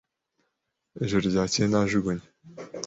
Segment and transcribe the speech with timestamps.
[1.03, 2.25] Ijoro ryakeye najugunye.